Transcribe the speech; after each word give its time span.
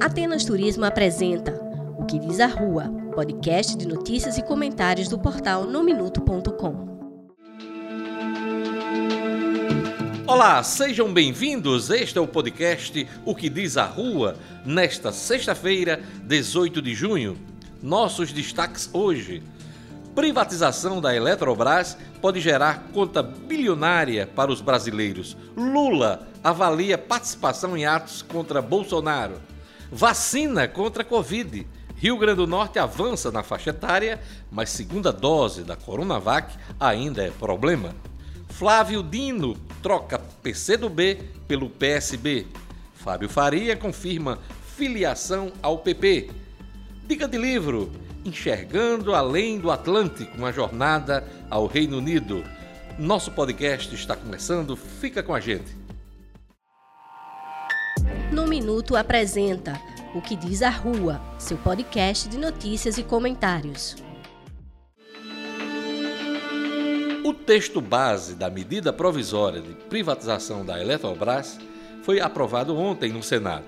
Atenas 0.00 0.44
Turismo 0.44 0.84
apresenta 0.84 1.52
O 1.98 2.04
que 2.04 2.18
diz 2.18 2.40
a 2.40 2.46
Rua, 2.46 2.88
podcast 3.14 3.76
de 3.76 3.86
notícias 3.86 4.36
e 4.38 4.42
comentários 4.42 5.08
do 5.08 5.18
portal 5.18 5.64
nominuto.com. 5.64 6.94
Olá, 10.26 10.62
sejam 10.62 11.12
bem-vindos. 11.12 11.90
Este 11.90 12.18
é 12.18 12.20
o 12.20 12.26
podcast 12.26 13.06
O 13.24 13.34
que 13.34 13.48
diz 13.48 13.76
a 13.76 13.86
Rua, 13.86 14.36
nesta 14.64 15.12
sexta-feira, 15.12 16.02
18 16.24 16.82
de 16.82 16.94
junho. 16.94 17.38
Nossos 17.82 18.32
destaques 18.32 18.88
hoje. 18.92 19.42
Privatização 20.14 21.00
da 21.00 21.14
Eletrobras 21.14 21.98
pode 22.20 22.40
gerar 22.40 22.84
conta 22.92 23.20
bilionária 23.20 24.26
para 24.28 24.52
os 24.52 24.60
brasileiros. 24.60 25.36
Lula 25.56 26.28
avalia 26.42 26.96
participação 26.96 27.76
em 27.76 27.84
atos 27.84 28.22
contra 28.22 28.62
Bolsonaro. 28.62 29.40
Vacina 29.90 30.68
contra 30.68 31.02
Covid. 31.02 31.66
Rio 31.96 32.16
Grande 32.16 32.36
do 32.36 32.46
Norte 32.46 32.78
avança 32.78 33.32
na 33.32 33.42
faixa 33.42 33.70
etária, 33.70 34.20
mas 34.52 34.70
segunda 34.70 35.12
dose 35.12 35.64
da 35.64 35.74
Coronavac 35.74 36.56
ainda 36.78 37.24
é 37.24 37.30
problema. 37.30 37.92
Flávio 38.50 39.02
Dino 39.02 39.56
troca 39.82 40.20
PCdoB 40.42 41.16
pelo 41.48 41.68
PSB. 41.68 42.46
Fábio 42.94 43.28
Faria 43.28 43.76
confirma 43.76 44.38
filiação 44.76 45.52
ao 45.60 45.78
PP. 45.78 46.30
Dica 47.06 47.26
de 47.26 47.36
livro: 47.36 47.90
Enxergando 48.24 49.14
Além 49.14 49.60
do 49.60 49.70
Atlântico, 49.70 50.38
uma 50.38 50.50
jornada 50.50 51.22
ao 51.50 51.66
Reino 51.66 51.98
Unido. 51.98 52.42
Nosso 52.98 53.30
podcast 53.30 53.94
está 53.94 54.16
começando, 54.16 54.74
fica 54.74 55.22
com 55.22 55.34
a 55.34 55.40
gente. 55.40 55.76
No 58.32 58.46
Minuto 58.46 58.96
apresenta 58.96 59.78
O 60.14 60.22
que 60.22 60.34
diz 60.36 60.62
a 60.62 60.70
Rua, 60.70 61.20
seu 61.38 61.58
podcast 61.58 62.26
de 62.26 62.38
notícias 62.38 62.96
e 62.96 63.02
comentários. 63.02 63.96
O 67.22 67.34
texto 67.34 67.82
base 67.82 68.34
da 68.34 68.48
medida 68.48 68.90
provisória 68.90 69.60
de 69.60 69.74
privatização 69.74 70.64
da 70.64 70.80
Eletrobras 70.80 71.58
foi 72.02 72.20
aprovado 72.20 72.74
ontem 72.74 73.12
no 73.12 73.22
Senado. 73.22 73.66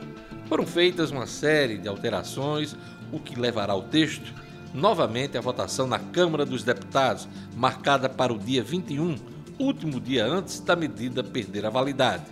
Foram 0.49 0.67
feitas 0.67 1.11
uma 1.11 1.27
série 1.27 1.77
de 1.77 1.89
alterações, 1.89 2.75
o 3.13 3.21
que 3.21 3.39
levará 3.39 3.75
o 3.75 3.83
texto 3.83 4.46
novamente 4.73 5.37
à 5.37 5.41
votação 5.41 5.87
na 5.87 5.99
Câmara 5.99 6.45
dos 6.45 6.63
Deputados, 6.63 7.29
marcada 7.57 8.09
para 8.09 8.33
o 8.33 8.39
dia 8.39 8.63
21, 8.63 9.17
último 9.59 10.01
dia 10.01 10.27
antes 10.27 10.61
da 10.61 10.77
medida 10.77 11.23
perder 11.25 11.67
a 11.67 11.71
validade. 11.71 12.25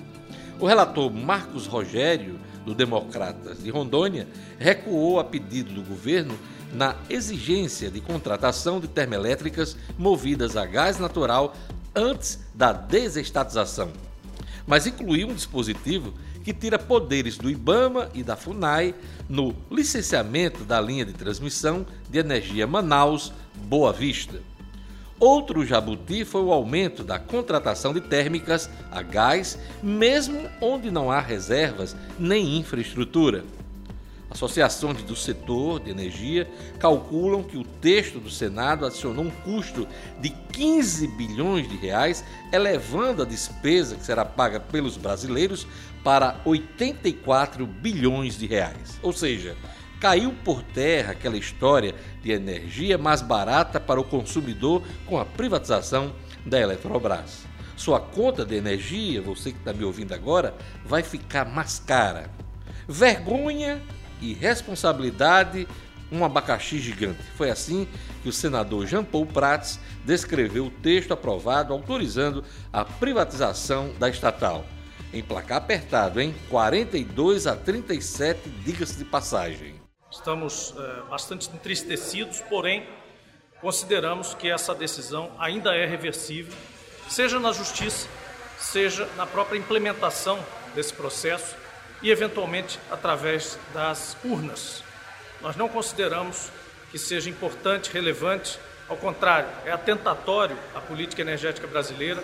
O 0.60 0.66
relator 0.66 1.12
Marcos 1.12 1.66
Rogério, 1.66 2.38
do 2.64 2.74
Democratas 2.74 3.62
de 3.62 3.70
Rondônia, 3.70 4.28
recuou 4.58 5.18
a 5.18 5.24
pedido 5.24 5.74
do 5.74 5.82
governo 5.82 6.38
na 6.72 6.96
exigência 7.08 7.90
de 7.90 8.00
contratação 8.00 8.80
de 8.80 8.88
termoelétricas 8.88 9.76
movidas 9.98 10.56
a 10.56 10.64
gás 10.64 10.98
natural 10.98 11.54
antes 11.94 12.40
da 12.54 12.72
desestatização, 12.72 13.92
mas 14.66 14.86
incluiu 14.86 15.28
um 15.28 15.34
dispositivo 15.34 16.14
que 16.44 16.52
tira 16.52 16.78
poderes 16.78 17.38
do 17.38 17.50
IBAMA 17.50 18.10
e 18.12 18.22
da 18.22 18.36
FUNAI 18.36 18.94
no 19.28 19.56
licenciamento 19.70 20.62
da 20.62 20.78
linha 20.78 21.04
de 21.04 21.14
transmissão 21.14 21.86
de 22.10 22.18
energia 22.18 22.66
Manaus-Boa 22.66 23.92
Vista. 23.92 24.40
Outro 25.18 25.64
jabuti 25.64 26.22
foi 26.24 26.42
o 26.42 26.52
aumento 26.52 27.02
da 27.02 27.18
contratação 27.18 27.94
de 27.94 28.00
térmicas 28.02 28.68
a 28.90 29.00
gás, 29.00 29.58
mesmo 29.82 30.48
onde 30.60 30.90
não 30.90 31.10
há 31.10 31.18
reservas 31.18 31.96
nem 32.18 32.58
infraestrutura. 32.58 33.42
Associações 34.30 35.02
do 35.02 35.14
setor 35.14 35.80
de 35.80 35.90
energia 35.90 36.50
calculam 36.78 37.42
que 37.42 37.56
o 37.56 37.64
texto 37.64 38.18
do 38.18 38.30
Senado 38.30 38.84
adicionou 38.84 39.24
um 39.24 39.30
custo 39.30 39.86
de 40.20 40.30
15 40.30 41.06
bilhões 41.08 41.68
de 41.68 41.76
reais, 41.76 42.24
elevando 42.52 43.22
a 43.22 43.24
despesa 43.24 43.96
que 43.96 44.04
será 44.04 44.24
paga 44.24 44.58
pelos 44.58 44.96
brasileiros 44.96 45.66
para 46.02 46.40
84 46.44 47.66
bilhões 47.66 48.36
de 48.36 48.46
reais. 48.46 48.98
Ou 49.02 49.12
seja, 49.12 49.56
caiu 50.00 50.34
por 50.44 50.62
terra 50.62 51.12
aquela 51.12 51.36
história 51.36 51.94
de 52.22 52.32
energia 52.32 52.98
mais 52.98 53.22
barata 53.22 53.78
para 53.78 54.00
o 54.00 54.04
consumidor 54.04 54.82
com 55.06 55.18
a 55.18 55.24
privatização 55.24 56.14
da 56.44 56.60
Eletrobras. 56.60 57.46
Sua 57.76 58.00
conta 58.00 58.44
de 58.44 58.54
energia, 58.54 59.20
você 59.20 59.50
que 59.50 59.58
está 59.58 59.72
me 59.72 59.84
ouvindo 59.84 60.12
agora, 60.12 60.54
vai 60.84 61.02
ficar 61.02 61.44
mais 61.44 61.78
cara. 61.78 62.30
Vergonha 62.86 63.82
e 64.24 64.32
responsabilidade, 64.32 65.68
um 66.10 66.24
abacaxi 66.24 66.78
gigante. 66.78 67.22
Foi 67.36 67.50
assim 67.50 67.86
que 68.22 68.28
o 68.28 68.32
senador 68.32 68.86
Jean 68.86 69.04
Paul 69.04 69.26
Prats 69.26 69.78
descreveu 70.04 70.66
o 70.66 70.70
texto 70.70 71.12
aprovado 71.12 71.72
autorizando 71.72 72.42
a 72.72 72.84
privatização 72.84 73.92
da 73.98 74.08
estatal. 74.08 74.64
Em 75.12 75.22
placar 75.22 75.58
apertado, 75.58 76.20
em 76.20 76.32
42 76.48 77.46
a 77.46 77.54
37, 77.54 78.48
diga-se 78.64 78.96
de 78.96 79.04
passagem. 79.04 79.74
Estamos 80.10 80.74
é, 80.76 81.10
bastante 81.10 81.50
entristecidos, 81.52 82.40
porém, 82.42 82.86
consideramos 83.60 84.34
que 84.34 84.48
essa 84.48 84.74
decisão 84.74 85.30
ainda 85.38 85.74
é 85.74 85.86
reversível, 85.86 86.52
seja 87.08 87.38
na 87.38 87.52
justiça, 87.52 88.08
seja 88.58 89.08
na 89.16 89.26
própria 89.26 89.58
implementação 89.58 90.38
desse 90.74 90.92
processo 90.92 91.63
e, 92.04 92.10
eventualmente, 92.10 92.78
através 92.90 93.58
das 93.72 94.16
urnas. 94.22 94.84
Nós 95.40 95.56
não 95.56 95.68
consideramos 95.68 96.52
que 96.92 96.98
seja 96.98 97.30
importante, 97.30 97.90
relevante, 97.90 98.60
ao 98.88 98.96
contrário, 98.96 99.48
é 99.64 99.72
atentatório 99.72 100.56
à 100.74 100.80
política 100.80 101.22
energética 101.22 101.66
brasileira 101.66 102.22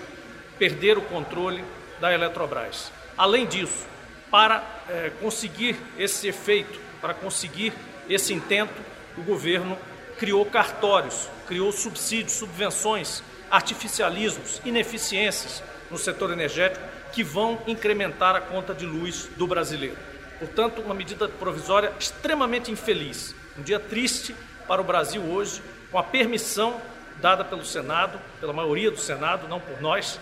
perder 0.58 0.98
o 0.98 1.02
controle 1.02 1.64
da 1.98 2.12
Eletrobras. 2.12 2.92
Além 3.16 3.46
disso, 3.46 3.86
para 4.30 4.62
é, 4.88 5.10
conseguir 5.20 5.76
esse 5.98 6.28
efeito 6.28 6.78
para 7.00 7.14
conseguir 7.14 7.72
esse 8.08 8.34
intento, 8.34 8.74
o 9.16 9.22
governo 9.22 9.78
criou 10.18 10.44
cartórios, 10.44 11.28
criou 11.46 11.72
subsídios, 11.72 12.34
subvenções, 12.34 13.22
artificialismos, 13.50 14.60
ineficiências 14.64 15.62
no 15.90 15.96
setor 15.96 16.30
energético 16.30 16.84
que 17.12 17.22
vão 17.22 17.60
incrementar 17.66 18.34
a 18.34 18.40
conta 18.40 18.74
de 18.74 18.86
luz 18.86 19.28
do 19.36 19.46
brasileiro. 19.46 19.96
Portanto, 20.38 20.80
uma 20.80 20.94
medida 20.94 21.28
provisória 21.28 21.92
extremamente 21.98 22.70
infeliz, 22.70 23.34
um 23.58 23.62
dia 23.62 23.78
triste 23.78 24.34
para 24.66 24.80
o 24.80 24.84
Brasil 24.84 25.22
hoje, 25.22 25.62
com 25.90 25.98
a 25.98 26.02
permissão 26.02 26.80
dada 27.20 27.44
pelo 27.44 27.64
Senado, 27.64 28.18
pela 28.40 28.52
maioria 28.52 28.90
do 28.90 28.98
Senado, 28.98 29.48
não 29.48 29.60
por 29.60 29.80
nós, 29.82 30.18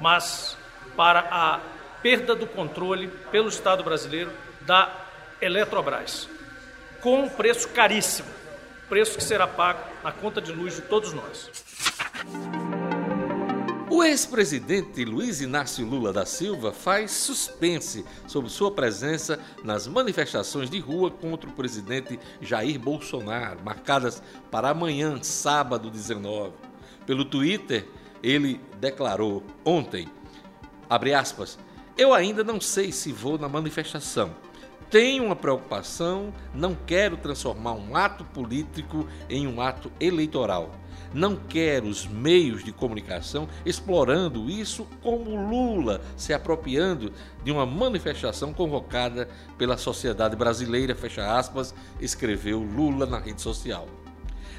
mas 0.00 0.56
para 0.96 1.20
a 1.30 1.60
perda 2.02 2.34
do 2.34 2.46
controle 2.46 3.08
pelo 3.30 3.48
Estado 3.48 3.82
brasileiro 3.82 4.30
da 4.60 4.90
Eletrobras, 5.40 6.28
com 7.00 7.22
um 7.22 7.28
preço 7.28 7.68
caríssimo, 7.70 8.28
preço 8.88 9.16
que 9.16 9.24
será 9.24 9.46
pago 9.46 9.80
na 10.04 10.12
conta 10.12 10.40
de 10.40 10.52
luz 10.52 10.76
de 10.76 10.82
todos 10.82 11.12
nós. 11.12 11.50
O 13.88 14.02
ex-presidente 14.02 15.04
Luiz 15.04 15.40
Inácio 15.40 15.86
Lula 15.86 16.12
da 16.12 16.26
Silva 16.26 16.72
faz 16.72 17.12
suspense 17.12 18.04
sobre 18.26 18.50
sua 18.50 18.72
presença 18.72 19.38
nas 19.62 19.86
manifestações 19.86 20.68
de 20.68 20.80
rua 20.80 21.08
contra 21.08 21.48
o 21.48 21.52
presidente 21.52 22.18
Jair 22.40 22.80
Bolsonaro, 22.80 23.60
marcadas 23.64 24.20
para 24.50 24.70
amanhã, 24.70 25.22
sábado 25.22 25.88
19. 25.88 26.52
Pelo 27.06 27.24
Twitter, 27.24 27.86
ele 28.20 28.60
declarou 28.80 29.44
ontem, 29.64 30.08
aspas, 31.16 31.56
eu 31.96 32.12
ainda 32.12 32.42
não 32.42 32.60
sei 32.60 32.90
se 32.90 33.12
vou 33.12 33.38
na 33.38 33.48
manifestação 33.48 34.34
tenho 34.90 35.24
uma 35.24 35.36
preocupação, 35.36 36.32
não 36.54 36.74
quero 36.74 37.16
transformar 37.16 37.72
um 37.72 37.96
ato 37.96 38.24
político 38.24 39.06
em 39.28 39.46
um 39.46 39.60
ato 39.60 39.90
eleitoral. 39.98 40.70
Não 41.12 41.36
quero 41.36 41.88
os 41.88 42.06
meios 42.06 42.64
de 42.64 42.72
comunicação 42.72 43.48
explorando 43.64 44.50
isso 44.50 44.86
como 45.02 45.48
Lula 45.48 46.00
se 46.16 46.32
apropriando 46.32 47.12
de 47.44 47.50
uma 47.50 47.66
manifestação 47.66 48.52
convocada 48.52 49.28
pela 49.56 49.76
sociedade 49.76 50.36
brasileira, 50.36 50.94
fecha 50.94 51.38
aspas, 51.38 51.74
escreveu 52.00 52.60
Lula 52.60 53.06
na 53.06 53.18
rede 53.18 53.40
social. 53.40 53.88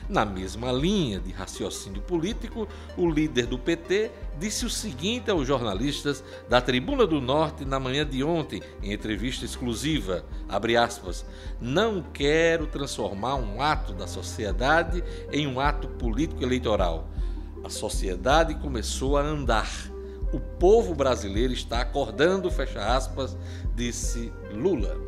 Na 0.10 0.26
mesma 0.26 0.72
linha 0.72 1.20
de 1.20 1.32
raciocínio 1.32 2.02
político, 2.02 2.68
o 2.96 3.10
líder 3.10 3.46
do 3.46 3.60
PT 3.60 4.12
disse 4.40 4.66
o 4.66 4.70
seguinte 4.70 5.30
aos 5.30 5.48
jornalistas 5.48 6.24
da 6.48 6.62
Tribuna 6.62 7.06
do 7.06 7.20
Norte 7.20 7.66
na 7.66 7.80
manhã 7.80 8.06
de 8.06 8.24
ontem, 8.24 8.62
em 8.82 8.94
entrevista 8.94 9.44
exclusiva, 9.46 10.24
aspas, 10.48 11.26
não 11.60 12.02
quero 12.02 12.68
transformar 12.68 13.36
um 13.36 13.62
ato 13.62 13.94
da 13.94 14.08
sociedade 14.08 15.04
em 15.32 15.48
um 15.48 15.60
ato 15.60 15.88
político 15.88 16.44
eleitoral. 16.44 17.10
A 17.64 17.70
sociedade 17.70 18.56
começou 18.56 19.18
a 19.18 19.22
andar. 19.22 19.70
O 20.32 20.40
povo 20.40 20.94
brasileiro 20.94 21.54
está 21.54 21.82
acordando, 21.82 22.52
fecha 22.52 22.96
aspas, 22.96 23.38
disse 23.76 24.32
Lula. 24.54 25.07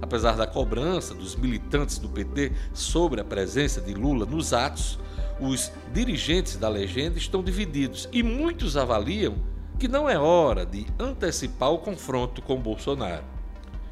Apesar 0.00 0.36
da 0.36 0.46
cobrança 0.46 1.14
dos 1.14 1.34
militantes 1.36 1.98
do 1.98 2.08
PT 2.08 2.52
sobre 2.72 3.20
a 3.20 3.24
presença 3.24 3.80
de 3.80 3.94
Lula 3.94 4.26
nos 4.26 4.52
atos, 4.52 4.98
os 5.40 5.70
dirigentes 5.92 6.56
da 6.56 6.68
legenda 6.68 7.18
estão 7.18 7.42
divididos 7.42 8.08
e 8.12 8.22
muitos 8.22 8.76
avaliam 8.76 9.36
que 9.78 9.88
não 9.88 10.08
é 10.08 10.18
hora 10.18 10.64
de 10.64 10.86
antecipar 10.98 11.70
o 11.70 11.78
confronto 11.78 12.40
com 12.40 12.56
Bolsonaro. 12.56 13.24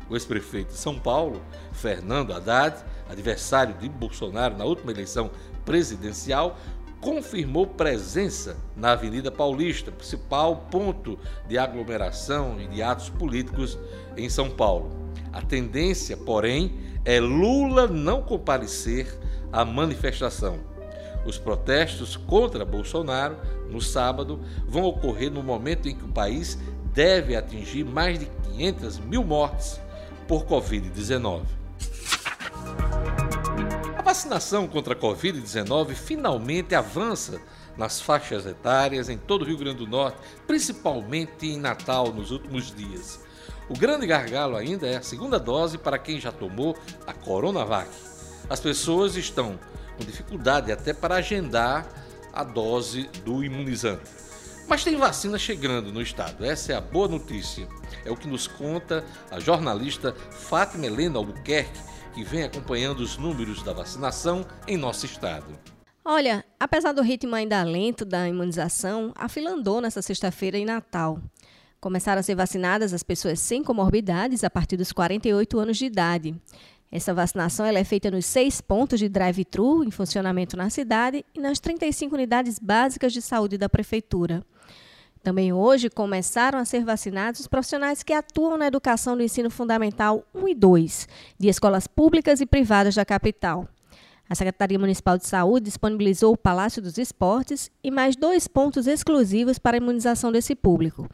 O 0.08 0.14
ex-prefeito 0.14 0.72
de 0.72 0.78
São 0.78 0.98
Paulo, 0.98 1.42
Fernando 1.72 2.32
Haddad, 2.32 2.84
adversário 3.08 3.74
de 3.74 3.88
Bolsonaro 3.88 4.56
na 4.56 4.64
última 4.64 4.92
eleição 4.92 5.30
presidencial, 5.64 6.58
confirmou 7.00 7.66
presença 7.66 8.56
na 8.74 8.92
Avenida 8.92 9.30
Paulista, 9.30 9.92
principal 9.92 10.68
ponto 10.70 11.18
de 11.46 11.58
aglomeração 11.58 12.58
e 12.58 12.66
de 12.66 12.82
atos 12.82 13.10
políticos 13.10 13.78
em 14.16 14.28
São 14.28 14.48
Paulo. 14.50 15.03
A 15.34 15.42
tendência, 15.42 16.16
porém, 16.16 16.78
é 17.04 17.18
Lula 17.18 17.88
não 17.88 18.22
comparecer 18.22 19.06
à 19.52 19.64
manifestação. 19.64 20.60
Os 21.26 21.36
protestos 21.36 22.16
contra 22.16 22.64
Bolsonaro, 22.64 23.36
no 23.68 23.80
sábado, 23.80 24.40
vão 24.68 24.84
ocorrer 24.84 25.32
no 25.32 25.42
momento 25.42 25.88
em 25.88 25.96
que 25.96 26.04
o 26.04 26.12
país 26.12 26.56
deve 26.94 27.34
atingir 27.34 27.84
mais 27.84 28.18
de 28.20 28.26
500 28.44 29.00
mil 29.00 29.24
mortes 29.24 29.80
por 30.28 30.46
Covid-19 30.46 31.42
vacinação 34.14 34.68
contra 34.68 34.94
a 34.94 34.96
Covid-19 34.96 35.92
finalmente 35.94 36.72
avança 36.72 37.40
nas 37.76 38.00
faixas 38.00 38.46
etárias 38.46 39.08
em 39.08 39.18
todo 39.18 39.42
o 39.42 39.44
Rio 39.44 39.58
Grande 39.58 39.78
do 39.78 39.88
Norte, 39.88 40.18
principalmente 40.46 41.48
em 41.48 41.58
Natal 41.58 42.12
nos 42.12 42.30
últimos 42.30 42.72
dias. 42.72 43.23
O 43.68 43.78
grande 43.78 44.06
gargalo 44.06 44.56
ainda 44.56 44.86
é 44.86 44.96
a 44.96 45.02
segunda 45.02 45.38
dose 45.38 45.78
para 45.78 45.98
quem 45.98 46.20
já 46.20 46.30
tomou 46.30 46.76
a 47.06 47.12
Coronavac. 47.14 47.88
As 48.48 48.60
pessoas 48.60 49.16
estão 49.16 49.58
com 49.96 50.04
dificuldade 50.04 50.70
até 50.70 50.92
para 50.92 51.16
agendar 51.16 51.86
a 52.32 52.44
dose 52.44 53.04
do 53.24 53.42
imunizante. 53.42 54.10
Mas 54.68 54.84
tem 54.84 54.96
vacina 54.96 55.38
chegando 55.38 55.92
no 55.92 56.02
estado, 56.02 56.44
essa 56.44 56.72
é 56.72 56.76
a 56.76 56.80
boa 56.80 57.08
notícia. 57.08 57.68
É 58.04 58.10
o 58.10 58.16
que 58.16 58.28
nos 58.28 58.46
conta 58.46 59.04
a 59.30 59.38
jornalista 59.38 60.14
Fátima 60.30 60.86
Helena 60.86 61.18
Albuquerque, 61.18 61.80
que 62.14 62.24
vem 62.24 62.44
acompanhando 62.44 63.00
os 63.00 63.16
números 63.16 63.62
da 63.62 63.72
vacinação 63.72 64.46
em 64.66 64.76
nosso 64.76 65.06
estado. 65.06 65.46
Olha, 66.04 66.44
apesar 66.60 66.92
do 66.92 67.02
ritmo 67.02 67.34
ainda 67.34 67.62
lento 67.62 68.04
da 68.04 68.28
imunização, 68.28 69.12
a 69.16 69.26
fila 69.28 69.50
andou 69.52 69.80
nesta 69.80 70.02
sexta-feira 70.02 70.58
em 70.58 70.64
Natal. 70.64 71.18
Começaram 71.84 72.20
a 72.20 72.22
ser 72.22 72.34
vacinadas 72.34 72.94
as 72.94 73.02
pessoas 73.02 73.38
sem 73.38 73.62
comorbidades 73.62 74.42
a 74.42 74.48
partir 74.48 74.74
dos 74.74 74.90
48 74.90 75.58
anos 75.58 75.76
de 75.76 75.84
idade. 75.84 76.34
Essa 76.90 77.12
vacinação 77.12 77.66
é 77.66 77.84
feita 77.84 78.10
nos 78.10 78.24
seis 78.24 78.58
pontos 78.58 78.98
de 78.98 79.06
drive-thru 79.06 79.84
em 79.84 79.90
funcionamento 79.90 80.56
na 80.56 80.70
cidade 80.70 81.26
e 81.34 81.40
nas 81.40 81.60
35 81.60 82.14
unidades 82.14 82.58
básicas 82.58 83.12
de 83.12 83.20
saúde 83.20 83.58
da 83.58 83.68
Prefeitura. 83.68 84.42
Também 85.22 85.52
hoje 85.52 85.90
começaram 85.90 86.58
a 86.58 86.64
ser 86.64 86.86
vacinados 86.86 87.40
os 87.40 87.46
profissionais 87.46 88.02
que 88.02 88.14
atuam 88.14 88.56
na 88.56 88.66
educação 88.66 89.14
do 89.14 89.22
ensino 89.22 89.50
fundamental 89.50 90.24
1 90.34 90.48
e 90.48 90.54
2, 90.54 91.08
de 91.38 91.48
escolas 91.48 91.86
públicas 91.86 92.40
e 92.40 92.46
privadas 92.46 92.94
da 92.94 93.04
capital. 93.04 93.68
A 94.26 94.34
Secretaria 94.34 94.78
Municipal 94.78 95.18
de 95.18 95.26
Saúde 95.26 95.66
disponibilizou 95.66 96.32
o 96.32 96.36
Palácio 96.36 96.80
dos 96.80 96.96
Esportes 96.96 97.70
e 97.82 97.90
mais 97.90 98.16
dois 98.16 98.48
pontos 98.48 98.86
exclusivos 98.86 99.58
para 99.58 99.76
a 99.76 99.82
imunização 99.82 100.32
desse 100.32 100.54
público. 100.54 101.06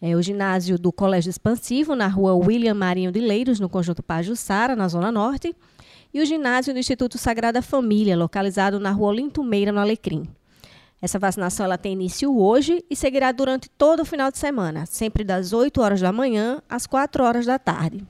É 0.00 0.14
o 0.14 0.22
ginásio 0.22 0.78
do 0.78 0.92
Colégio 0.92 1.30
Expansivo, 1.30 1.94
na 1.94 2.06
rua 2.06 2.34
William 2.34 2.74
Marinho 2.74 3.10
de 3.10 3.20
Leiros, 3.20 3.58
no 3.58 3.68
Conjunto 3.68 4.02
Pajussara, 4.02 4.76
na 4.76 4.88
Zona 4.88 5.10
Norte, 5.10 5.56
e 6.12 6.20
o 6.20 6.26
ginásio 6.26 6.72
do 6.74 6.78
Instituto 6.78 7.16
Sagrada 7.16 7.62
Família, 7.62 8.16
localizado 8.16 8.78
na 8.78 8.90
rua 8.90 9.08
Olinto 9.08 9.42
Meira, 9.42 9.72
no 9.72 9.80
Alecrim. 9.80 10.28
Essa 11.00 11.18
vacinação 11.18 11.64
ela 11.64 11.78
tem 11.78 11.92
início 11.92 12.36
hoje 12.38 12.84
e 12.90 12.96
seguirá 12.96 13.32
durante 13.32 13.68
todo 13.70 14.00
o 14.00 14.04
final 14.04 14.30
de 14.30 14.38
semana, 14.38 14.86
sempre 14.86 15.24
das 15.24 15.52
8 15.52 15.80
horas 15.80 16.00
da 16.00 16.12
manhã 16.12 16.62
às 16.68 16.86
4 16.86 17.22
horas 17.22 17.46
da 17.46 17.58
tarde. 17.58 18.04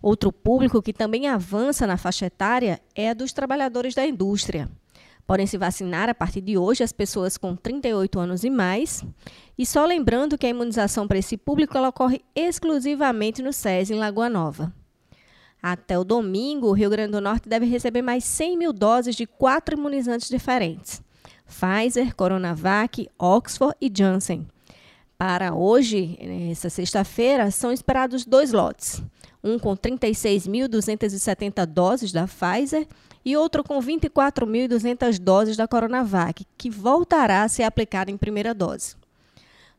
Outro 0.00 0.32
público 0.32 0.80
que 0.80 0.92
também 0.92 1.26
avança 1.26 1.86
na 1.86 1.96
faixa 1.96 2.26
etária 2.26 2.80
é 2.94 3.10
a 3.10 3.14
dos 3.14 3.32
trabalhadores 3.32 3.94
da 3.94 4.06
indústria. 4.06 4.68
Podem 5.26 5.46
se 5.46 5.58
vacinar 5.58 6.08
a 6.08 6.14
partir 6.14 6.40
de 6.40 6.56
hoje 6.56 6.82
as 6.82 6.92
pessoas 6.92 7.36
com 7.36 7.54
38 7.54 8.18
anos 8.18 8.44
e 8.44 8.48
mais. 8.48 9.04
E 9.58 9.66
só 9.66 9.84
lembrando 9.84 10.38
que 10.38 10.46
a 10.46 10.50
imunização 10.50 11.08
para 11.08 11.18
esse 11.18 11.36
público 11.36 11.76
ela 11.76 11.88
ocorre 11.88 12.22
exclusivamente 12.32 13.42
no 13.42 13.52
SES, 13.52 13.90
em 13.90 13.98
Lagoa 13.98 14.30
Nova. 14.30 14.72
Até 15.60 15.98
o 15.98 16.04
domingo, 16.04 16.68
o 16.68 16.72
Rio 16.72 16.88
Grande 16.88 17.10
do 17.10 17.20
Norte 17.20 17.48
deve 17.48 17.66
receber 17.66 18.00
mais 18.00 18.22
100 18.22 18.56
mil 18.56 18.72
doses 18.72 19.16
de 19.16 19.26
quatro 19.26 19.76
imunizantes 19.76 20.28
diferentes. 20.28 21.02
Pfizer, 21.44 22.14
Coronavac, 22.14 23.08
Oxford 23.18 23.74
e 23.80 23.90
Janssen. 23.92 24.46
Para 25.16 25.52
hoje, 25.52 26.16
essa 26.48 26.70
sexta-feira, 26.70 27.50
são 27.50 27.72
esperados 27.72 28.24
dois 28.24 28.52
lotes. 28.52 29.02
Um 29.42 29.58
com 29.58 29.76
36.270 29.76 31.66
doses 31.66 32.12
da 32.12 32.28
Pfizer 32.28 32.86
e 33.24 33.36
outro 33.36 33.64
com 33.64 33.80
24.200 33.80 35.18
doses 35.18 35.56
da 35.56 35.66
Coronavac, 35.66 36.46
que 36.56 36.70
voltará 36.70 37.42
a 37.42 37.48
ser 37.48 37.64
aplicada 37.64 38.12
em 38.12 38.16
primeira 38.16 38.54
dose. 38.54 38.97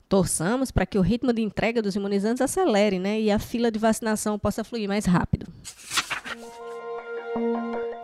Torçamos 0.09 0.71
para 0.71 0.87
que 0.87 0.97
o 0.97 1.01
ritmo 1.01 1.31
de 1.31 1.43
entrega 1.43 1.83
dos 1.83 1.95
imunizantes 1.95 2.41
acelere 2.41 2.97
né, 2.97 3.21
e 3.21 3.29
a 3.29 3.37
fila 3.37 3.69
de 3.69 3.77
vacinação 3.77 4.39
possa 4.39 4.63
fluir 4.63 4.87
mais 4.87 5.05
rápido. 5.05 5.45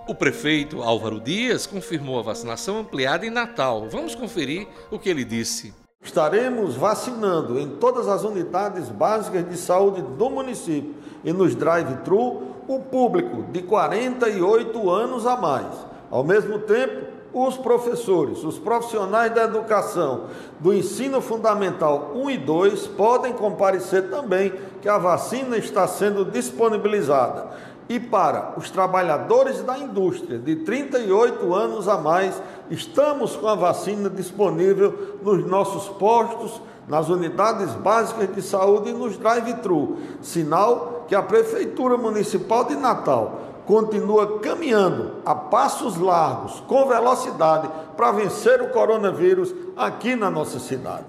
O 0.07 0.13
prefeito 0.13 0.84
Álvaro 0.84 1.19
Dias 1.19 1.66
confirmou 1.66 2.19
a 2.19 2.22
vacinação 2.22 2.78
ampliada 2.78 3.25
em 3.25 3.31
Natal. 3.31 3.90
Vamos 3.90 4.13
conferir 4.13 4.68
o 4.92 5.00
que 5.00 5.10
ele 5.10 5.25
disse. 5.25 5.74
Estaremos 6.00 6.75
vacinando 6.75 7.60
em 7.60 7.69
todas 7.78 8.07
as 8.07 8.24
unidades 8.24 8.88
básicas 8.90 9.50
de 9.50 9.57
saúde 9.57 10.04
do 10.04 10.30
município 10.30 10.94
e 11.24 11.34
nos 11.34 11.56
drive-thru 11.56 12.56
o 12.68 12.80
público 12.81 13.52
de 13.52 13.63
48 13.63 14.92
anos 14.92 15.25
a 15.25 15.36
mais. 15.36 15.75
Ao 16.12 16.24
mesmo 16.24 16.60
tempo, 16.60 17.15
os 17.36 17.58
professores, 17.58 18.46
os 18.46 18.58
profissionais 18.58 19.36
da 19.36 19.44
educação 19.44 20.28
do 20.58 20.74
ensino 20.74 21.20
fundamental 21.20 22.14
1 22.16 22.30
e 22.30 22.38
2 22.38 22.88
podem 22.88 23.34
comparecer 23.34 24.10
também, 24.10 24.54
que 24.82 24.88
a 24.88 24.98
vacina 24.98 25.58
está 25.58 25.86
sendo 25.86 26.24
disponibilizada. 26.24 27.48
E 27.90 28.00
para 28.00 28.54
os 28.56 28.71
trabalhadores 28.71 29.62
da 29.62 29.78
indústria 29.78 30.40
de 30.40 30.56
38 30.56 31.54
anos 31.54 31.90
a 31.90 31.98
mais, 31.98 32.42
estamos 32.71 33.36
com 33.36 33.50
a 33.50 33.54
vacina 33.54 34.09
disponível 34.09 35.18
nos 35.21 35.45
nossos 35.45 35.90
postos, 35.90 36.62
nas 36.88 37.09
unidades 37.09 37.74
básicas 37.74 38.33
de 38.33 38.42
saúde 38.42 38.92
e 38.92 38.94
nos 38.94 39.18
drive-thru, 39.18 39.98
sinal 40.21 41.04
que 41.06 41.14
a 41.14 41.21
Prefeitura 41.21 41.98
Municipal 41.98 42.64
de 42.64 42.76
Natal 42.76 43.55
continua 43.66 44.40
caminhando 44.40 45.22
a 45.26 45.34
passos 45.34 45.98
largos, 45.98 46.60
com 46.62 46.88
velocidade, 46.88 47.69
para 47.98 48.12
vencer 48.12 48.62
o 48.62 48.69
coronavírus 48.69 49.54
aqui 49.76 50.16
na 50.16 50.30
nossa 50.30 50.60
cidade. 50.60 51.06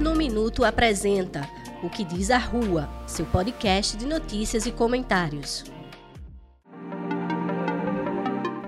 No 0.00 0.14
Minuto 0.14 0.64
apresenta 0.64 1.48
o 1.82 1.88
que 1.88 2.04
diz 2.04 2.30
a 2.30 2.38
Rua, 2.38 2.88
seu 3.06 3.24
podcast 3.26 3.96
de 3.96 4.06
notícias 4.06 4.66
e 4.66 4.72
comentários. 4.72 5.64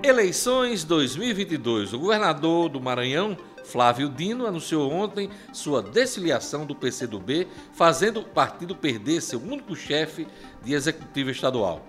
Eleições 0.03 0.83
2022. 0.83 1.93
O 1.93 1.99
governador 1.99 2.69
do 2.69 2.81
Maranhão, 2.81 3.37
Flávio 3.63 4.09
Dino, 4.09 4.45
anunciou 4.45 4.91
ontem 4.91 5.29
sua 5.53 5.81
desfiliação 5.81 6.65
do 6.65 6.75
PCdoB, 6.75 7.47
fazendo 7.73 8.19
o 8.21 8.25
partido 8.25 8.75
perder 8.75 9.21
seu 9.21 9.39
único 9.41 9.75
chefe 9.75 10.27
de 10.63 10.73
executivo 10.73 11.29
estadual. 11.29 11.85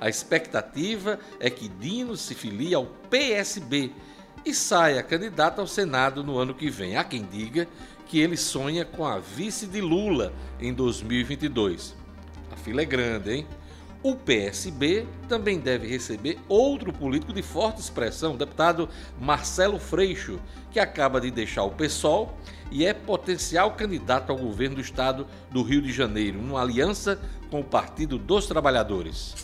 A 0.00 0.08
expectativa 0.08 1.18
é 1.40 1.48
que 1.48 1.68
Dino 1.68 2.16
se 2.16 2.34
filie 2.34 2.74
ao 2.74 2.86
PSB 2.86 3.92
e 4.44 4.54
saia 4.54 5.02
candidato 5.02 5.60
ao 5.60 5.66
Senado 5.66 6.22
no 6.22 6.38
ano 6.38 6.54
que 6.54 6.70
vem. 6.70 6.96
Há 6.96 7.04
quem 7.04 7.24
diga 7.24 7.66
que 8.06 8.20
ele 8.20 8.36
sonha 8.36 8.84
com 8.84 9.04
a 9.04 9.18
vice 9.18 9.66
de 9.66 9.80
Lula 9.80 10.32
em 10.60 10.72
2022. 10.72 11.96
A 12.52 12.56
fila 12.56 12.82
é 12.82 12.84
grande, 12.84 13.32
hein? 13.32 13.46
O 14.02 14.14
PSB 14.14 15.06
também 15.28 15.58
deve 15.58 15.86
receber 15.86 16.38
outro 16.48 16.92
político 16.92 17.32
de 17.32 17.42
forte 17.42 17.80
expressão, 17.80 18.34
o 18.34 18.38
deputado 18.38 18.88
Marcelo 19.20 19.78
Freixo, 19.78 20.38
que 20.70 20.78
acaba 20.78 21.20
de 21.20 21.30
deixar 21.30 21.64
o 21.64 21.70
PSOL 21.70 22.36
e 22.70 22.84
é 22.84 22.92
potencial 22.92 23.72
candidato 23.72 24.30
ao 24.30 24.38
governo 24.38 24.76
do 24.76 24.80
estado 24.80 25.26
do 25.50 25.62
Rio 25.62 25.82
de 25.82 25.92
Janeiro, 25.92 26.40
numa 26.40 26.60
aliança 26.60 27.20
com 27.50 27.60
o 27.60 27.64
Partido 27.64 28.18
dos 28.18 28.46
Trabalhadores. 28.46 29.34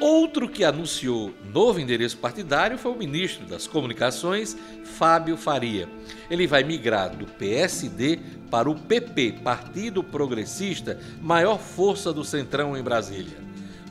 Outro 0.00 0.48
que 0.48 0.62
anunciou 0.62 1.34
novo 1.52 1.80
endereço 1.80 2.18
partidário 2.18 2.78
foi 2.78 2.92
o 2.92 2.96
ministro 2.96 3.44
das 3.46 3.66
Comunicações, 3.66 4.56
Fábio 4.84 5.36
Faria. 5.36 5.88
Ele 6.30 6.46
vai 6.46 6.62
migrar 6.62 7.16
do 7.16 7.26
PSD 7.26 8.20
para 8.50 8.70
o 8.70 8.74
PP, 8.74 9.40
Partido 9.44 10.02
Progressista, 10.02 10.98
maior 11.20 11.58
força 11.58 12.12
do 12.12 12.24
Centrão 12.24 12.76
em 12.76 12.82
Brasília. 12.82 13.38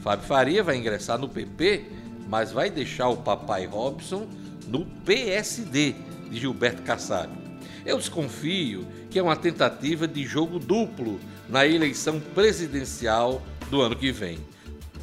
Fábio 0.01 0.25
Faria 0.25 0.63
vai 0.63 0.77
ingressar 0.77 1.17
no 1.17 1.29
PP, 1.29 1.85
mas 2.27 2.51
vai 2.51 2.69
deixar 2.69 3.09
o 3.09 3.17
papai 3.17 3.65
Robson 3.65 4.27
no 4.67 4.85
PSD 5.05 5.95
de 6.29 6.39
Gilberto 6.39 6.81
Kassab. 6.83 7.31
Eu 7.85 7.97
desconfio 7.97 8.85
que 9.09 9.19
é 9.19 9.23
uma 9.23 9.35
tentativa 9.35 10.07
de 10.07 10.25
jogo 10.25 10.59
duplo 10.59 11.19
na 11.47 11.65
eleição 11.65 12.19
presidencial 12.19 13.41
do 13.69 13.81
ano 13.81 13.95
que 13.95 14.11
vem 14.11 14.37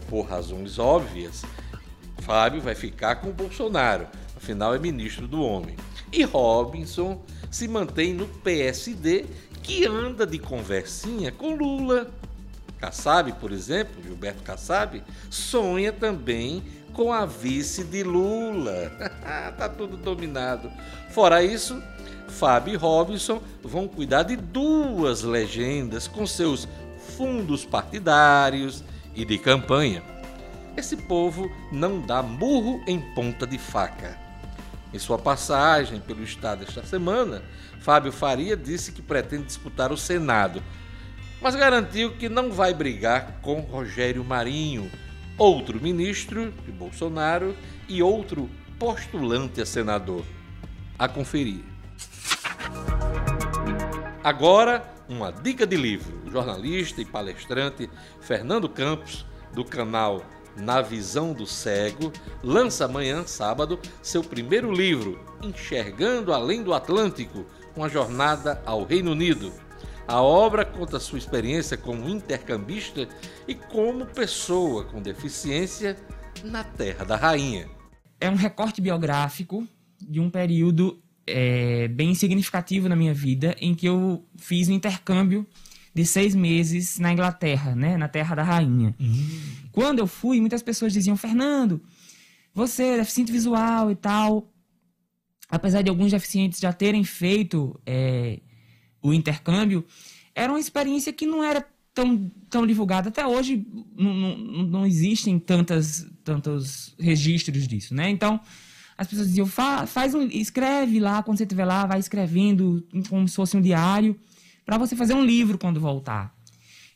por 0.09 0.27
razões 0.27 0.79
óbvias, 0.79 1.43
Fábio 2.19 2.61
vai 2.61 2.75
ficar 2.75 3.17
com 3.17 3.31
o 3.31 3.33
Bolsonaro, 3.33 4.07
afinal 4.37 4.75
é 4.75 4.79
ministro 4.79 5.27
do 5.27 5.43
homem. 5.43 5.77
E 6.13 6.23
Robinson 6.23 7.21
se 7.55 7.69
mantém 7.69 8.13
no 8.13 8.27
PSD, 8.27 9.27
que 9.63 9.87
anda 9.87 10.27
de 10.27 10.41
conversinha 10.41 11.31
com 11.31 11.55
Lula. 11.55 12.11
Kassab, 12.81 13.33
por 13.35 13.53
exemplo, 13.53 14.03
Gilberto 14.03 14.43
Kassab, 14.43 15.01
sonha 15.31 15.93
também 15.93 16.65
com 16.93 17.13
a 17.13 17.25
vice 17.25 17.85
de 17.85 18.03
Lula. 18.03 18.91
tá 19.57 19.69
tudo 19.69 19.97
dominado. 19.97 20.69
Fora 21.11 21.45
isso, 21.45 21.81
Fábio 22.27 22.75
e 22.75 22.77
Robinson 22.77 23.41
vão 23.63 23.87
cuidar 23.87 24.25
de 24.25 24.35
duas 24.35 25.23
legendas 25.23 26.09
com 26.09 26.27
seus 26.27 26.67
fundos 27.17 27.65
partidários, 27.65 28.83
e 29.15 29.25
de 29.25 29.39
campanha. 29.39 30.03
Esse 30.77 30.97
povo 30.97 31.49
não 31.71 32.01
dá 32.01 32.21
murro 32.21 32.83
em 32.85 33.01
ponta 33.15 33.47
de 33.47 33.59
faca. 33.59 34.24
Em 34.95 34.99
sua 35.01 35.19
passagem 35.19 35.99
pelo 35.99 36.23
estado 36.23 36.63
esta 36.63 36.87
semana, 36.87 37.43
Fábio 37.81 38.13
Faria 38.13 38.57
disse 38.57 38.93
que 38.93 39.03
pretende 39.03 39.47
disputar 39.47 39.91
o 39.91 39.97
Senado, 39.97 40.63
mas 41.43 41.57
garantiu 41.57 42.13
que 42.13 42.29
não 42.29 42.53
vai 42.53 42.73
brigar 42.73 43.41
com 43.43 43.59
Rogério 43.59 44.23
Marinho, 44.23 44.89
outro 45.37 45.83
ministro 45.83 46.53
de 46.65 46.71
Bolsonaro 46.71 47.57
e 47.89 48.05
outro 48.05 48.49
postulante 48.79 49.61
a 49.61 49.67
senador. 49.67 50.25
A 50.97 51.09
conferir. 51.09 51.65
Agora, 54.23 54.89
uma 55.09 55.33
dica 55.33 55.67
de 55.67 55.77
livro. 55.77 56.23
O 56.25 56.31
jornalista 56.31 57.01
e 57.01 57.05
palestrante 57.05 57.91
Fernando 58.21 58.69
Campos, 58.69 59.27
do 59.53 59.65
canal 59.65 60.25
Na 60.57 60.81
Visão 60.81 61.33
do 61.33 61.47
Cego, 61.47 62.13
lança 62.43 62.85
amanhã, 62.85 63.27
sábado, 63.27 63.79
seu 64.03 64.23
primeiro 64.23 64.73
livro, 64.73 65.19
Enxergando 65.43 66.33
Além 66.33 66.63
do 66.63 66.73
Atlântico, 66.73 67.45
uma 67.77 67.89
jornada 67.89 68.63
ao 68.65 68.85
Reino 68.85 69.13
Unido. 69.13 69.53
A 70.07 70.21
obra 70.21 70.65
conta 70.65 71.01
sua 71.01 71.19
experiência 71.19 71.77
como 71.77 72.09
intercambista 72.09 73.09
e 73.49 73.55
como 73.55 74.07
pessoa 74.07 74.85
com 74.85 75.01
deficiência 75.01 75.97
na 76.45 76.63
Terra 76.63 77.05
da 77.05 77.17
Rainha. 77.17 77.69
É 78.21 78.29
um 78.29 78.35
recorte 78.35 78.81
biográfico 78.81 79.67
de 80.01 80.21
um 80.21 80.31
período 80.31 81.03
é, 81.27 81.89
bem 81.89 82.15
significativo 82.15 82.89
na 82.89 82.97
minha 82.97 83.15
vida, 83.15 83.57
em 83.61 83.75
que 83.75 83.87
eu 83.87 84.25
fiz 84.37 84.69
um 84.69 84.73
intercâmbio 84.73 85.47
de 85.95 86.05
seis 86.05 86.35
meses 86.35 86.99
na 86.99 87.13
Inglaterra, 87.13 87.75
né, 87.75 87.97
na 87.97 88.09
Terra 88.09 88.35
da 88.35 88.43
Rainha. 88.43 88.95
Uhum. 88.99 89.41
Quando 89.71 90.01
eu 90.01 90.07
fui, 90.07 90.41
muitas 90.41 90.63
pessoas 90.63 90.93
diziam, 90.93 91.17
Fernando, 91.17 91.81
você 92.53 92.83
é 92.85 92.97
deficiente 92.99 93.31
visual 93.31 93.91
e 93.91 93.95
tal. 93.95 94.51
Apesar 95.49 95.83
de 95.83 95.91
alguns 95.91 96.11
deficientes 96.11 96.59
já 96.59 96.73
terem 96.73 97.05
feito 97.05 97.81
é, 97.87 98.41
o 99.01 99.13
intercâmbio, 99.13 99.85
era 100.35 100.53
uma 100.53 100.59
experiência 100.59 101.13
que 101.13 101.27
não 101.27 101.45
era 101.45 101.65
tão, 101.93 102.31
tão 102.51 102.67
divulgada. 102.67 103.09
Até 103.09 103.25
hoje 103.25 103.65
não, 103.97 104.15
não, 104.15 104.63
não 104.65 104.87
existem 104.87 105.39
tantas, 105.39 106.07
tantos 106.25 106.95
registros 106.99 107.69
disso, 107.69 107.95
né? 107.95 108.11
Então, 108.11 108.41
as 108.99 109.07
pessoas 109.07 109.29
diziam, 109.29 109.47
Fa, 109.47 109.87
faz 109.87 110.15
um, 110.15 110.23
escreve 110.23 110.99
lá, 110.99 111.23
quando 111.23 111.39
você 111.39 111.45
estiver 111.45 111.65
lá, 111.65 111.87
vai 111.87 112.01
escrevendo 112.01 112.85
como 113.09 113.29
se 113.29 113.37
fosse 113.37 113.57
um 113.57 113.61
diário, 113.61 114.19
para 114.65 114.79
você 114.79 114.97
fazer 114.97 115.15
um 115.15 115.25
livro 115.25 115.59
quando 115.59 115.81
voltar. 115.81 116.35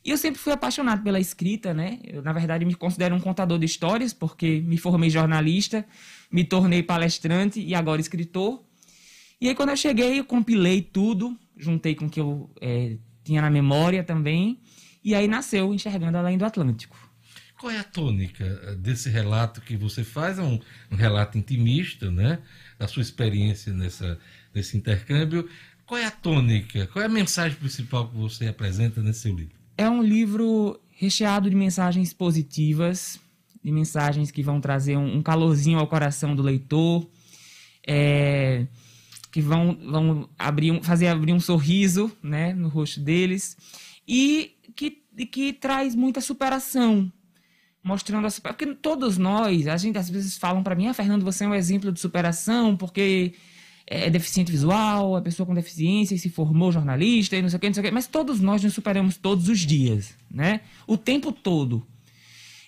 E 0.03 0.11
eu 0.11 0.17
sempre 0.17 0.39
fui 0.39 0.53
apaixonado 0.53 1.03
pela 1.03 1.19
escrita, 1.19 1.73
né? 1.73 1.99
Eu, 2.03 2.21
na 2.21 2.31
verdade, 2.31 2.65
me 2.65 2.73
considero 2.73 3.15
um 3.15 3.19
contador 3.19 3.59
de 3.59 3.65
histórias, 3.65 4.13
porque 4.13 4.61
me 4.61 4.77
formei 4.77 5.09
jornalista, 5.09 5.85
me 6.31 6.43
tornei 6.43 6.81
palestrante 6.81 7.59
e 7.59 7.75
agora 7.75 7.99
escritor. 7.99 8.63
E 9.41 9.49
aí, 9.49 9.55
quando 9.55 9.69
eu 9.69 9.77
cheguei, 9.77 10.19
eu 10.19 10.25
compilei 10.25 10.81
tudo, 10.81 11.37
juntei 11.57 11.95
com 11.95 12.05
o 12.05 12.09
que 12.09 12.19
eu 12.19 12.49
é, 12.61 12.97
tinha 13.23 13.41
na 13.41 13.49
memória 13.49 14.03
também, 14.03 14.59
e 15.03 15.13
aí 15.13 15.27
nasceu 15.27 15.73
Enxergando 15.73 16.17
Além 16.17 16.37
do 16.37 16.45
Atlântico. 16.45 16.97
Qual 17.59 17.71
é 17.71 17.77
a 17.77 17.83
tônica 17.83 18.43
eh, 18.43 18.75
desse 18.75 19.09
relato 19.09 19.59
que 19.59 19.75
você 19.75 20.01
faz? 20.01 20.39
É 20.39 20.41
um, 20.41 20.59
um 20.89 20.95
relato 20.95 21.37
intimista, 21.37 22.09
né? 22.09 22.39
Da 22.77 22.87
sua 22.87 23.01
experiência 23.01 23.73
nessa, 23.73 24.17
nesse 24.53 24.77
intercâmbio. 24.77 25.49
Qual 25.89 25.99
é 25.99 26.05
a 26.05 26.11
tônica? 26.11 26.85
Qual 26.93 27.01
é 27.01 27.07
a 27.07 27.09
mensagem 27.09 27.57
principal 27.57 28.07
que 28.07 28.15
você 28.15 28.45
apresenta 28.45 29.01
nesse 29.01 29.21
seu 29.21 29.35
livro? 29.35 29.55
É 29.75 29.89
um 29.89 30.03
livro 30.03 30.79
recheado 30.91 31.49
de 31.49 31.55
mensagens 31.55 32.13
positivas, 32.13 33.19
de 33.63 33.71
mensagens 33.71 34.29
que 34.29 34.43
vão 34.43 34.61
trazer 34.61 34.97
um, 34.97 35.19
calorzinho 35.23 35.79
ao 35.79 35.87
coração 35.87 36.35
do 36.35 36.43
leitor, 36.43 37.09
é, 37.87 38.67
que 39.31 39.41
vão, 39.41 39.75
vão 39.83 40.29
abrir 40.37 40.69
um, 40.69 40.83
fazer 40.83 41.07
abrir 41.07 41.33
um 41.33 41.39
sorriso 41.39 42.15
né, 42.21 42.53
no 42.53 42.69
rosto 42.69 42.99
deles, 42.99 43.57
e 44.07 44.57
que, 44.75 44.91
que 45.25 45.53
traz 45.53 45.95
muita 45.95 46.21
superação 46.21 47.11
mostrando 47.83 48.27
a 48.27 48.29
superação. 48.29 48.55
Porque 48.59 48.75
todos 48.75 49.17
nós, 49.17 49.65
a 49.65 49.75
gente 49.75 49.97
às 49.97 50.07
vezes 50.07 50.37
falam 50.37 50.61
para 50.61 50.75
mim, 50.75 50.85
ah, 50.85 50.93
Fernando, 50.93 51.23
você 51.23 51.45
é 51.45 51.47
um 51.47 51.55
exemplo 51.55 51.91
de 51.91 51.99
superação 51.99 52.77
porque 52.77 53.33
é 53.91 54.07
deficiente 54.07 54.51
visual, 54.51 55.17
é 55.17 55.21
pessoa 55.21 55.47
com 55.47 55.55
deficiência 55.55 56.13
e 56.13 56.19
se 56.19 56.29
formou 56.29 56.71
jornalista 56.71 57.35
e 57.35 57.41
não 57.41 57.49
sei 57.49 57.57
o 57.57 57.59
que, 57.59 57.67
não 57.67 57.73
sei 57.73 57.81
o 57.81 57.85
que. 57.87 57.91
Mas 57.91 58.05
todos 58.05 58.39
nós 58.39 58.63
nos 58.63 58.75
superamos 58.75 59.17
todos 59.17 59.49
os 59.49 59.61
dias, 59.61 60.13
né? 60.29 60.61
O 60.85 60.95
tempo 60.95 61.31
todo. 61.31 61.85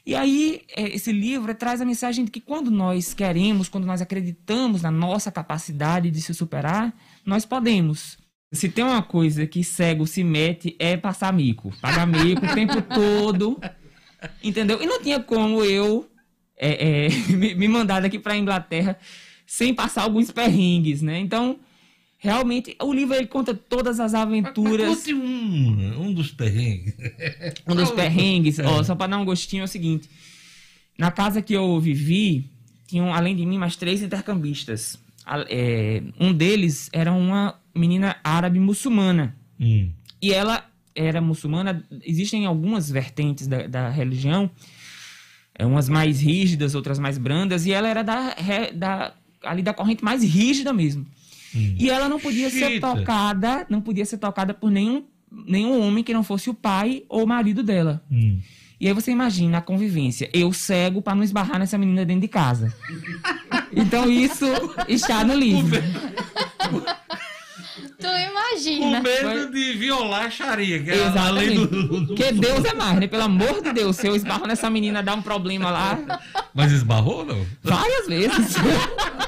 E 0.03 0.15
aí, 0.15 0.61
é, 0.75 0.95
esse 0.95 1.11
livro 1.11 1.53
traz 1.53 1.79
a 1.79 1.85
mensagem 1.85 2.25
de 2.25 2.31
que 2.31 2.41
quando 2.41 2.71
nós 2.71 3.13
queremos, 3.13 3.69
quando 3.69 3.85
nós 3.85 4.01
acreditamos 4.01 4.81
na 4.81 4.89
nossa 4.89 5.31
capacidade 5.31 6.09
de 6.09 6.19
se 6.19 6.33
superar, 6.33 6.91
nós 7.23 7.45
podemos. 7.45 8.17
Se 8.51 8.67
tem 8.67 8.83
uma 8.83 9.03
coisa 9.03 9.45
que 9.45 9.63
cego 9.63 10.07
se 10.07 10.23
mete 10.23 10.75
é 10.79 10.97
passar 10.97 11.31
mico. 11.31 11.71
Pagar 11.79 12.07
mico 12.07 12.43
o 12.43 12.55
tempo 12.55 12.81
todo. 12.91 13.61
Entendeu? 14.43 14.81
E 14.81 14.87
não 14.87 14.99
tinha 15.03 15.19
como 15.19 15.63
eu 15.63 16.09
é, 16.57 17.05
é, 17.05 17.09
me, 17.29 17.53
me 17.53 17.67
mandar 17.67 18.01
daqui 18.01 18.17
para 18.17 18.35
Inglaterra 18.35 18.97
sem 19.51 19.73
passar 19.73 20.03
alguns 20.03 20.31
perrengues, 20.31 21.01
né? 21.01 21.19
Então, 21.19 21.59
realmente, 22.17 22.73
o 22.81 22.93
livro 22.93 23.13
ele 23.13 23.27
conta 23.27 23.53
todas 23.53 23.99
as 23.99 24.13
aventuras. 24.13 24.87
Mas, 24.87 25.07
mas 25.07 25.13
um, 25.13 26.03
um 26.03 26.13
dos 26.13 26.31
perrengues. 26.31 26.95
Um 27.67 27.75
dos 27.75 27.91
perrengues, 27.91 28.59
é. 28.59 28.65
ó, 28.65 28.81
só 28.81 28.95
para 28.95 29.07
dar 29.07 29.17
um 29.17 29.25
gostinho, 29.25 29.59
é 29.59 29.65
o 29.65 29.67
seguinte. 29.67 30.09
Na 30.97 31.11
casa 31.11 31.41
que 31.41 31.51
eu 31.53 31.77
vivi, 31.81 32.49
tinham, 32.87 33.13
além 33.13 33.35
de 33.35 33.45
mim, 33.45 33.57
mais 33.57 33.75
três 33.75 34.01
intercambistas. 34.01 34.97
É, 35.49 36.01
um 36.17 36.31
deles 36.31 36.89
era 36.93 37.11
uma 37.11 37.59
menina 37.75 38.15
árabe 38.23 38.57
muçulmana. 38.57 39.35
Hum. 39.59 39.91
E 40.21 40.31
ela 40.31 40.65
era 40.95 41.19
muçulmana, 41.19 41.85
existem 42.05 42.45
algumas 42.45 42.89
vertentes 42.89 43.47
da, 43.47 43.67
da 43.67 43.89
religião, 43.89 44.49
é, 45.53 45.65
umas 45.65 45.89
mais 45.89 46.21
rígidas, 46.21 46.73
outras 46.73 46.97
mais 46.97 47.17
brandas, 47.17 47.65
e 47.65 47.73
ela 47.73 47.89
era 47.89 48.01
da, 48.01 48.33
da 48.73 49.13
ali 49.43 49.61
da 49.61 49.73
corrente 49.73 50.03
mais 50.03 50.23
rígida 50.23 50.71
mesmo. 50.73 51.05
Hum. 51.55 51.75
E 51.77 51.89
ela 51.89 52.07
não 52.07 52.19
podia 52.19 52.49
Chita. 52.49 52.67
ser 52.67 52.79
tocada, 52.79 53.65
não 53.69 53.81
podia 53.81 54.05
ser 54.05 54.17
tocada 54.17 54.53
por 54.53 54.71
nenhum, 54.71 55.03
nenhum 55.31 55.81
homem 55.81 56.03
que 56.03 56.13
não 56.13 56.23
fosse 56.23 56.49
o 56.49 56.53
pai 56.53 57.03
ou 57.09 57.23
o 57.23 57.27
marido 57.27 57.61
dela. 57.61 58.01
Hum. 58.11 58.39
E 58.79 58.87
aí 58.87 58.93
você 58.93 59.11
imagina 59.11 59.59
a 59.59 59.61
convivência. 59.61 60.27
Eu 60.33 60.51
cego 60.51 61.03
para 61.03 61.13
não 61.13 61.23
esbarrar 61.23 61.59
nessa 61.59 61.77
menina 61.77 62.03
dentro 62.03 62.21
de 62.21 62.27
casa. 62.27 62.73
então 63.71 64.09
isso 64.09 64.45
está 64.87 65.23
no 65.23 65.35
livro. 65.35 65.79
Tu 67.99 68.07
imagina. 68.07 68.97
Com 68.97 69.03
medo 69.03 69.51
de 69.51 69.73
violar 69.73 70.25
a 70.25 70.29
Sharia. 70.31 70.81
Que 70.81 70.89
é 70.89 71.07
Exatamente. 71.07 71.67
Do, 71.67 72.05
do... 72.07 72.15
Que 72.15 72.31
Deus 72.31 72.65
é 72.65 72.73
mais, 72.73 72.99
né? 72.99 73.05
Pelo 73.05 73.23
amor 73.23 73.61
de 73.61 73.71
Deus, 73.71 73.97
se 73.97 74.07
eu 74.07 74.15
esbarro 74.15 74.47
nessa 74.47 74.67
menina, 74.67 75.03
dá 75.03 75.13
um 75.13 75.21
problema 75.21 75.69
lá. 75.69 75.99
Mas 76.51 76.71
esbarrou 76.71 77.23
não? 77.23 77.45
Várias 77.61 78.07
vezes. 78.07 78.55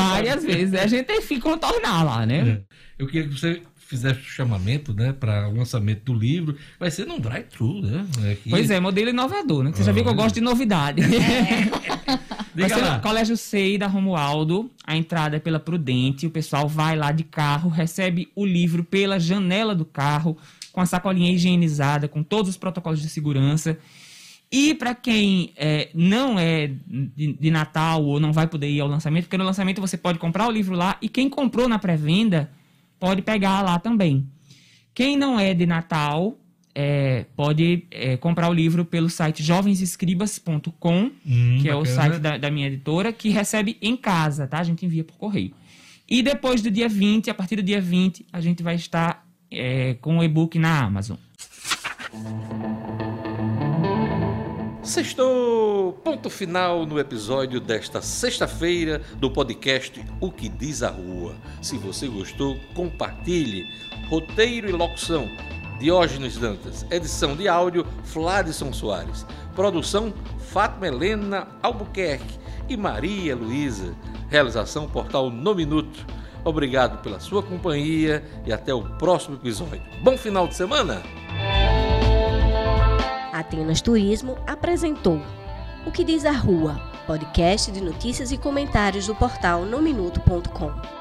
Várias 0.00 0.44
vezes. 0.44 0.74
A 0.74 0.86
gente 0.86 1.06
tem 1.06 1.20
que 1.20 1.40
contornar 1.40 2.04
lá, 2.04 2.26
né? 2.26 2.64
É. 2.66 2.74
Eu 2.98 3.06
queria 3.06 3.28
que 3.28 3.38
você 3.38 3.62
fizer 3.88 4.12
o 4.12 4.22
chamamento, 4.22 4.92
né, 4.92 5.14
para 5.18 5.48
o 5.48 5.56
lançamento 5.56 6.12
do 6.12 6.12
livro, 6.12 6.54
vai 6.78 6.90
ser 6.90 7.06
num 7.06 7.18
drive-thru, 7.18 7.80
né? 7.80 8.06
Aqui. 8.32 8.50
Pois 8.50 8.70
é, 8.70 8.78
modelo 8.78 9.08
inovador, 9.08 9.64
né? 9.64 9.72
Você 9.72 9.80
ah, 9.80 9.84
já 9.86 9.92
viu 9.92 10.04
que 10.04 10.10
eu 10.10 10.14
gosto 10.14 10.34
de 10.34 10.42
novidade. 10.42 11.00
Vai 12.54 12.68
ser 12.68 12.82
no 12.82 13.00
Colégio 13.00 13.36
SEI 13.36 13.78
da 13.78 13.86
Romualdo, 13.86 14.68
a 14.84 14.96
entrada 14.96 15.36
é 15.36 15.38
pela 15.38 15.60
Prudente, 15.60 16.26
o 16.26 16.30
pessoal 16.30 16.66
vai 16.66 16.96
lá 16.96 17.12
de 17.12 17.22
carro, 17.22 17.70
recebe 17.70 18.28
o 18.34 18.44
livro 18.44 18.82
pela 18.82 19.20
janela 19.20 19.76
do 19.76 19.84
carro, 19.84 20.36
com 20.72 20.80
a 20.80 20.86
sacolinha 20.86 21.30
higienizada, 21.30 22.08
com 22.08 22.20
todos 22.20 22.50
os 22.50 22.56
protocolos 22.56 23.00
de 23.00 23.08
segurança. 23.08 23.78
E 24.50 24.74
para 24.74 24.94
quem 24.94 25.52
é, 25.56 25.90
não 25.94 26.38
é 26.38 26.70
de, 26.86 27.34
de, 27.34 27.50
Natal 27.50 28.02
ou 28.02 28.18
não 28.18 28.32
vai 28.32 28.46
poder 28.46 28.70
ir 28.70 28.80
ao 28.80 28.88
lançamento, 28.88 29.24
porque 29.24 29.36
no 29.36 29.44
lançamento 29.44 29.80
você 29.80 29.96
pode 29.96 30.18
comprar 30.18 30.46
o 30.48 30.50
livro 30.50 30.74
lá 30.74 30.96
e 31.02 31.08
quem 31.08 31.28
comprou 31.28 31.68
na 31.68 31.78
pré-venda 31.78 32.50
pode 32.98 33.20
pegar 33.20 33.60
lá 33.60 33.78
também. 33.78 34.26
Quem 34.94 35.18
não 35.18 35.38
é 35.38 35.52
de 35.52 35.66
Natal 35.66 36.38
é, 36.74 37.26
pode 37.36 37.84
é, 37.90 38.16
comprar 38.16 38.48
o 38.48 38.52
livro 38.52 38.84
pelo 38.84 39.10
site 39.10 39.42
jovensescribas.com, 39.42 41.10
hum, 41.26 41.58
que 41.60 41.68
é 41.68 41.74
o 41.74 41.84
site 41.84 42.18
da, 42.18 42.38
da, 42.38 42.50
minha 42.50 42.68
editora, 42.68 43.12
que 43.12 43.28
recebe 43.28 43.76
em 43.82 43.96
casa, 43.96 44.46
tá? 44.46 44.60
A 44.60 44.64
gente 44.64 44.86
envia 44.86 45.04
por 45.04 45.16
correio. 45.16 45.52
E 46.08 46.22
depois 46.22 46.62
do 46.62 46.70
dia 46.70 46.88
20, 46.88 47.30
a 47.30 47.34
partir 47.34 47.56
do 47.56 47.62
dia 47.62 47.80
20, 47.80 48.26
a 48.32 48.40
gente 48.40 48.62
vai 48.62 48.76
estar 48.76 49.26
é, 49.50 49.94
com 50.00 50.18
o 50.18 50.24
e-book 50.24 50.58
na 50.58 50.84
Amazon. 50.84 51.16
Sextou! 54.88 55.92
Ponto 56.02 56.30
final 56.30 56.86
no 56.86 56.98
episódio 56.98 57.60
desta 57.60 58.00
sexta-feira 58.00 59.02
do 59.16 59.30
podcast 59.30 60.02
O 60.18 60.32
que 60.32 60.48
Diz 60.48 60.82
a 60.82 60.88
Rua. 60.88 61.34
Se 61.60 61.76
você 61.76 62.08
gostou, 62.08 62.56
compartilhe. 62.74 63.66
Roteiro 64.08 64.66
e 64.66 64.72
locução: 64.72 65.28
Diógenes 65.78 66.38
Dantas. 66.38 66.86
Edição 66.90 67.36
de 67.36 67.46
áudio: 67.46 67.86
Fladson 68.02 68.72
Soares. 68.72 69.26
Produção: 69.54 70.10
Fátima 70.38 70.88
Helena 70.88 71.46
Albuquerque 71.62 72.38
e 72.66 72.74
Maria 72.74 73.36
Luísa. 73.36 73.94
Realização: 74.30 74.88
Portal 74.88 75.28
No 75.28 75.54
Minuto. 75.54 76.06
Obrigado 76.46 77.02
pela 77.02 77.20
sua 77.20 77.42
companhia 77.42 78.24
e 78.46 78.52
até 78.54 78.72
o 78.72 78.82
próximo 78.96 79.36
episódio. 79.36 79.82
Bom 80.02 80.16
final 80.16 80.48
de 80.48 80.54
semana! 80.54 81.02
Atenas 83.38 83.80
Turismo 83.80 84.36
apresentou 84.46 85.22
O 85.86 85.92
que 85.92 86.02
diz 86.02 86.24
a 86.24 86.32
Rua, 86.32 86.80
podcast 87.06 87.70
de 87.70 87.80
notícias 87.80 88.32
e 88.32 88.36
comentários 88.36 89.06
do 89.06 89.14
portal 89.14 89.64
nominuto.com. 89.64 90.97